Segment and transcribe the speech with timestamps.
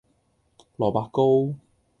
[0.77, 1.55] 蘿蔔糕